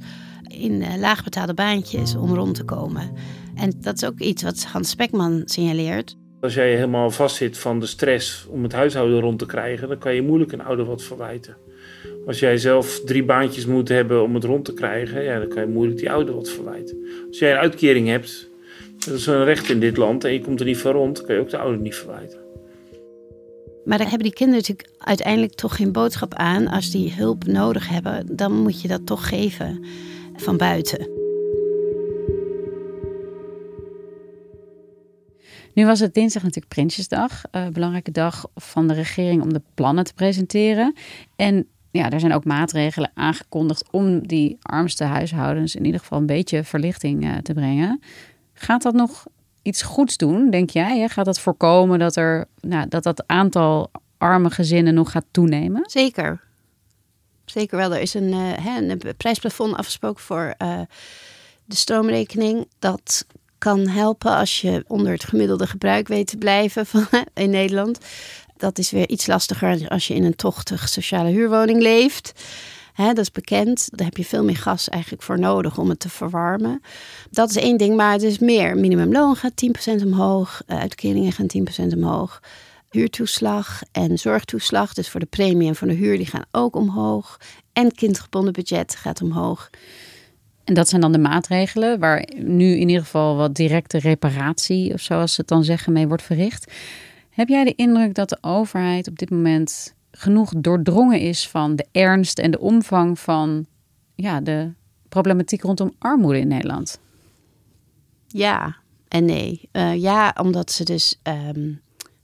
in 0.48 0.72
uh, 0.72 0.96
laagbetaalde 0.98 1.54
baantjes 1.54 2.16
om 2.16 2.34
rond 2.34 2.54
te 2.54 2.64
komen. 2.64 3.12
En 3.54 3.72
dat 3.80 3.94
is 3.94 4.04
ook 4.04 4.18
iets 4.18 4.42
wat 4.42 4.64
Hans 4.64 4.90
Spekman 4.90 5.42
signaleert. 5.44 6.16
Als 6.40 6.54
jij 6.54 6.74
helemaal 6.74 7.10
vastzit 7.10 7.58
van 7.58 7.80
de 7.80 7.86
stress 7.86 8.46
om 8.48 8.62
het 8.62 8.72
huishouden 8.72 9.20
rond 9.20 9.38
te 9.38 9.46
krijgen, 9.46 9.88
dan 9.88 9.98
kan 9.98 10.14
je 10.14 10.22
moeilijk 10.22 10.52
een 10.52 10.64
ouder 10.64 10.84
wat 10.84 11.02
verwijten. 11.02 11.56
Als 12.26 12.38
jij 12.38 12.56
zelf 12.56 13.00
drie 13.04 13.24
baantjes 13.24 13.66
moet 13.66 13.88
hebben 13.88 14.22
om 14.22 14.34
het 14.34 14.44
rond 14.44 14.64
te 14.64 14.74
krijgen, 14.74 15.22
ja, 15.22 15.38
dan 15.38 15.48
kan 15.48 15.62
je 15.62 15.68
moeilijk 15.68 15.98
die 15.98 16.10
ouder 16.10 16.34
wat 16.34 16.50
verwijten. 16.50 16.96
Als 17.28 17.38
jij 17.38 17.52
een 17.52 17.58
uitkering 17.58 18.08
hebt, 18.08 18.50
dat 18.98 19.14
is 19.14 19.26
een 19.26 19.44
recht 19.44 19.70
in 19.70 19.80
dit 19.80 19.96
land 19.96 20.24
en 20.24 20.32
je 20.32 20.40
komt 20.40 20.60
er 20.60 20.66
niet 20.66 20.78
van 20.78 20.92
rond, 20.92 21.22
kan 21.22 21.34
je 21.34 21.40
ook 21.40 21.50
de 21.50 21.58
ouder 21.58 21.80
niet 21.80 21.96
verwijten. 21.96 22.43
Maar 23.84 23.98
dan 23.98 24.06
hebben 24.06 24.26
die 24.26 24.36
kinderen 24.36 24.60
natuurlijk 24.60 24.98
uiteindelijk 24.98 25.54
toch 25.54 25.76
geen 25.76 25.92
boodschap 25.92 26.34
aan. 26.34 26.68
Als 26.68 26.90
die 26.90 27.12
hulp 27.12 27.46
nodig 27.46 27.88
hebben, 27.88 28.36
dan 28.36 28.62
moet 28.62 28.82
je 28.82 28.88
dat 28.88 29.06
toch 29.06 29.28
geven 29.28 29.84
van 30.36 30.56
buiten. 30.56 31.08
Nu 35.74 35.86
was 35.86 36.00
het 36.00 36.14
dinsdag 36.14 36.42
natuurlijk 36.42 36.74
Prinsjesdag. 36.74 37.42
Een 37.50 37.72
belangrijke 37.72 38.10
dag 38.10 38.46
van 38.54 38.88
de 38.88 38.94
regering 38.94 39.42
om 39.42 39.52
de 39.52 39.62
plannen 39.74 40.04
te 40.04 40.14
presenteren. 40.14 40.94
En 41.36 41.66
ja, 41.90 42.10
er 42.10 42.20
zijn 42.20 42.34
ook 42.34 42.44
maatregelen 42.44 43.10
aangekondigd 43.14 43.88
om 43.90 44.26
die 44.26 44.58
armste 44.62 45.04
huishoudens 45.04 45.74
in 45.74 45.84
ieder 45.84 46.00
geval 46.00 46.18
een 46.18 46.26
beetje 46.26 46.64
verlichting 46.64 47.24
uh, 47.24 47.36
te 47.36 47.52
brengen. 47.52 48.00
Gaat 48.52 48.82
dat 48.82 48.94
nog 48.94 49.26
iets 49.64 49.82
goeds 49.82 50.16
doen, 50.16 50.50
denk 50.50 50.70
jij? 50.70 51.08
Gaat 51.08 51.24
dat 51.24 51.40
voorkomen 51.40 51.98
dat, 51.98 52.16
er, 52.16 52.46
nou, 52.60 52.88
dat 52.88 53.02
dat 53.02 53.24
aantal 53.26 53.90
arme 54.18 54.50
gezinnen 54.50 54.94
nog 54.94 55.10
gaat 55.10 55.24
toenemen? 55.30 55.82
Zeker. 55.90 56.40
Zeker 57.44 57.76
wel. 57.76 57.94
Er 57.94 58.00
is 58.00 58.14
een, 58.14 58.32
uh, 58.32 58.76
een 58.76 59.00
prijsplafond 59.16 59.76
afgesproken 59.76 60.22
voor 60.22 60.54
uh, 60.62 60.80
de 61.64 61.76
stroomrekening. 61.76 62.68
Dat 62.78 63.26
kan 63.58 63.88
helpen 63.88 64.36
als 64.36 64.60
je 64.60 64.84
onder 64.86 65.12
het 65.12 65.24
gemiddelde 65.24 65.66
gebruik 65.66 66.08
weet 66.08 66.26
te 66.26 66.36
blijven 66.36 66.86
van, 66.86 67.06
in 67.34 67.50
Nederland. 67.50 67.98
Dat 68.56 68.78
is 68.78 68.90
weer 68.90 69.08
iets 69.08 69.26
lastiger 69.26 69.88
als 69.88 70.06
je 70.06 70.14
in 70.14 70.24
een 70.24 70.36
tochtig 70.36 70.88
sociale 70.88 71.30
huurwoning 71.30 71.80
leeft. 71.80 72.32
Dat 72.96 73.18
is 73.18 73.32
bekend. 73.32 73.88
Daar 73.92 74.06
heb 74.06 74.16
je 74.16 74.24
veel 74.24 74.44
meer 74.44 74.56
gas 74.56 74.88
eigenlijk 74.88 75.22
voor 75.22 75.38
nodig 75.38 75.78
om 75.78 75.88
het 75.88 76.00
te 76.00 76.08
verwarmen. 76.08 76.80
Dat 77.30 77.50
is 77.50 77.56
één 77.56 77.76
ding, 77.76 77.96
maar 77.96 78.12
het 78.12 78.22
is 78.22 78.38
meer. 78.38 78.76
Minimumloon 78.76 79.36
gaat 79.36 79.56
10% 79.56 80.04
omhoog, 80.04 80.62
eh, 80.66 80.78
uitkeringen 80.78 81.32
gaan 81.32 81.46
10% 81.46 81.92
omhoog. 81.92 82.42
Huurtoeslag 82.90 83.82
en 83.92 84.18
zorgtoeslag, 84.18 84.94
dus 84.94 85.08
voor 85.08 85.20
de 85.20 85.26
premie 85.26 85.68
en 85.68 85.76
voor 85.76 85.88
de 85.88 85.94
huur, 85.94 86.16
die 86.16 86.26
gaan 86.26 86.44
ook 86.50 86.76
omhoog. 86.76 87.40
En 87.72 87.92
kindgebonden 87.92 88.52
budget 88.52 88.96
gaat 88.96 89.22
omhoog. 89.22 89.70
En 90.64 90.74
dat 90.74 90.88
zijn 90.88 91.00
dan 91.00 91.12
de 91.12 91.18
maatregelen 91.18 91.98
waar 91.98 92.28
nu 92.36 92.72
in 92.72 92.88
ieder 92.88 93.04
geval 93.04 93.36
wat 93.36 93.54
directe 93.54 93.98
reparatie, 93.98 94.92
of 94.92 95.00
zoals 95.00 95.34
ze 95.34 95.40
het 95.40 95.48
dan 95.48 95.64
zeggen, 95.64 95.92
mee 95.92 96.08
wordt 96.08 96.22
verricht. 96.22 96.72
Heb 97.30 97.48
jij 97.48 97.64
de 97.64 97.74
indruk 97.74 98.14
dat 98.14 98.28
de 98.28 98.38
overheid 98.40 99.08
op 99.08 99.18
dit 99.18 99.30
moment 99.30 99.94
genoeg 100.16 100.52
doordrongen 100.56 101.20
is 101.20 101.48
van 101.48 101.76
de 101.76 101.86
ernst 101.92 102.38
en 102.38 102.50
de 102.50 102.60
omvang 102.60 103.18
van 103.18 103.66
ja, 104.14 104.40
de 104.40 104.72
problematiek 105.08 105.62
rondom 105.62 105.92
armoede 105.98 106.38
in 106.38 106.48
Nederland? 106.48 106.98
Ja 108.26 108.82
en 109.14 109.24
nee. 109.24 109.68
Uh, 109.72 109.96
ja, 109.96 110.34
omdat 110.40 110.70
ze 110.70 110.84
dus 110.84 111.20
um, 111.22 111.80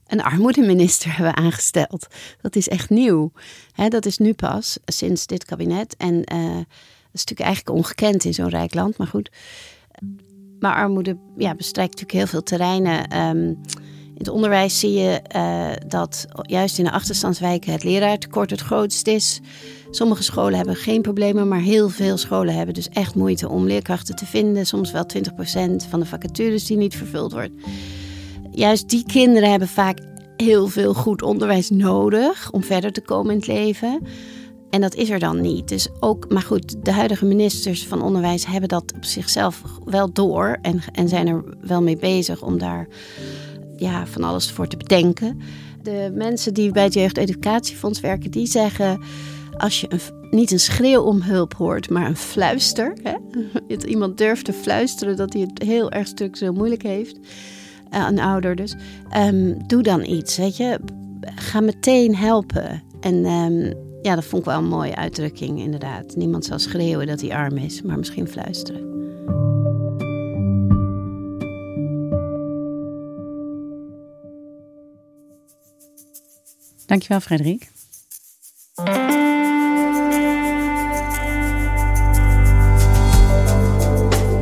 een 0.07 0.23
armoedeminister 0.23 1.13
hebben 1.17 1.35
aangesteld. 1.35 2.07
Dat 2.41 2.55
is 2.55 2.67
echt 2.67 2.89
nieuw. 2.89 3.31
Dat 3.75 4.05
is 4.05 4.17
nu 4.17 4.33
pas, 4.33 4.77
sinds 4.85 5.27
dit 5.27 5.45
kabinet. 5.45 5.95
En 5.97 6.13
uh, 6.13 6.55
dat 6.55 7.13
is 7.13 7.23
natuurlijk 7.25 7.47
eigenlijk 7.47 7.77
ongekend 7.77 8.23
in 8.23 8.33
zo'n 8.33 8.49
rijk 8.49 8.73
land, 8.73 8.97
maar 8.97 9.07
goed. 9.07 9.31
Maar 10.59 10.75
armoede 10.75 11.17
ja, 11.37 11.55
bestrijkt 11.55 11.91
natuurlijk 11.91 12.19
heel 12.19 12.27
veel 12.27 12.43
terreinen. 12.43 13.17
Um, 13.37 13.61
In 14.21 14.27
het 14.27 14.35
onderwijs 14.35 14.79
zie 14.79 14.93
je 14.93 15.21
uh, 15.35 15.67
dat 15.87 16.25
juist 16.41 16.77
in 16.77 16.83
de 16.83 16.91
achterstandswijken 16.91 17.71
het 17.71 17.83
leraartekort 17.83 18.49
het 18.49 18.61
grootst 18.61 19.07
is. 19.07 19.39
Sommige 19.91 20.23
scholen 20.23 20.55
hebben 20.55 20.75
geen 20.75 21.01
problemen, 21.01 21.47
maar 21.47 21.59
heel 21.59 21.89
veel 21.89 22.17
scholen 22.17 22.55
hebben 22.55 22.73
dus 22.73 22.89
echt 22.89 23.15
moeite 23.15 23.49
om 23.49 23.65
leerkrachten 23.65 24.15
te 24.15 24.25
vinden. 24.25 24.65
Soms 24.65 24.91
wel 24.91 25.05
20% 25.17 25.87
van 25.89 25.99
de 25.99 26.05
vacatures 26.05 26.65
die 26.65 26.77
niet 26.77 26.95
vervuld 26.95 27.31
wordt. 27.31 27.51
Juist 28.51 28.89
die 28.89 29.03
kinderen 29.05 29.49
hebben 29.49 29.67
vaak 29.67 29.99
heel 30.37 30.67
veel 30.67 30.93
goed 30.93 31.21
onderwijs 31.21 31.69
nodig 31.69 32.51
om 32.51 32.63
verder 32.63 32.91
te 32.91 33.01
komen 33.01 33.31
in 33.31 33.37
het 33.37 33.47
leven. 33.47 34.01
En 34.69 34.81
dat 34.81 34.95
is 34.95 35.09
er 35.09 35.19
dan 35.19 35.41
niet. 35.41 35.67
Dus 35.67 35.87
ook, 35.99 36.29
maar 36.29 36.41
goed, 36.41 36.85
de 36.85 36.91
huidige 36.91 37.25
ministers 37.25 37.87
van 37.87 38.01
onderwijs 38.01 38.45
hebben 38.45 38.69
dat 38.69 38.93
op 38.95 39.05
zichzelf 39.05 39.61
wel 39.85 40.13
door 40.13 40.57
en, 40.61 40.81
en 40.91 41.09
zijn 41.09 41.27
er 41.27 41.43
wel 41.61 41.81
mee 41.81 41.97
bezig 41.97 42.41
om 42.41 42.57
daar 42.57 42.87
ja, 43.81 44.05
van 44.05 44.23
alles 44.23 44.51
voor 44.51 44.67
te 44.67 44.77
bedenken. 44.77 45.39
De 45.81 46.11
mensen 46.13 46.53
die 46.53 46.71
bij 46.71 46.83
het 46.83 46.93
Jeugdeducatiefonds 46.93 47.99
werken, 47.99 48.31
die 48.31 48.47
zeggen 48.47 48.99
als 49.57 49.81
je 49.81 49.87
een, 49.89 49.99
niet 50.29 50.51
een 50.51 50.59
schreeuw 50.59 51.01
om 51.01 51.21
hulp 51.21 51.53
hoort, 51.53 51.89
maar 51.89 52.05
een 52.05 52.17
fluister. 52.17 52.97
Hè? 53.03 53.13
Dat 53.67 53.83
iemand 53.83 54.17
durft 54.17 54.45
te 54.45 54.53
fluisteren 54.53 55.15
dat 55.15 55.33
hij 55.33 55.41
het 55.41 55.63
heel 55.63 55.91
erg 55.91 56.07
structureel 56.07 56.53
moeilijk 56.53 56.83
heeft. 56.83 57.17
Uh, 57.93 58.07
een 58.09 58.19
ouder 58.19 58.55
dus. 58.55 58.75
Um, 59.17 59.67
doe 59.67 59.83
dan 59.83 60.05
iets, 60.05 60.37
weet 60.37 60.57
je. 60.57 60.79
Ga 61.35 61.59
meteen 61.59 62.15
helpen. 62.15 62.83
En 62.99 63.25
um, 63.25 63.73
ja, 64.01 64.15
dat 64.15 64.25
vond 64.25 64.41
ik 64.41 64.47
wel 64.47 64.57
een 64.57 64.67
mooie 64.67 64.95
uitdrukking, 64.95 65.59
inderdaad. 65.59 66.15
Niemand 66.15 66.45
zal 66.45 66.59
schreeuwen 66.59 67.07
dat 67.07 67.21
hij 67.21 67.35
arm 67.35 67.57
is, 67.57 67.81
maar 67.81 67.97
misschien 67.97 68.27
fluisteren. 68.27 68.90
Dankjewel, 76.91 77.19
Frederik. 77.19 77.71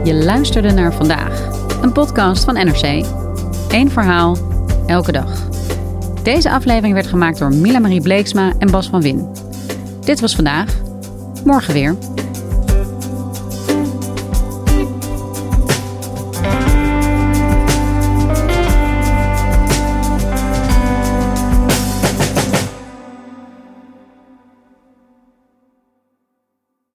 Je 0.04 0.14
luisterde 0.14 0.72
naar 0.72 0.94
vandaag, 0.94 1.50
een 1.82 1.92
podcast 1.92 2.44
van 2.44 2.54
NRC. 2.54 3.06
Eén 3.72 3.92
verhaal, 3.92 4.38
elke 4.88 5.12
dag. 5.12 5.50
Deze 6.24 6.52
aflevering 6.52 6.94
werd 6.94 7.08
gemaakt 7.08 7.40
door 7.40 7.54
Mila 7.54 7.80
Marie 7.80 8.02
Bleeksma 8.02 8.54
en 8.60 8.72
Bas 8.72 8.90
van 8.90 9.02
Win. 9.02 9.28
Dit 10.06 10.20
was 10.20 10.36
vandaag. 10.36 10.76
Morgen 11.44 11.74
weer. 11.74 11.96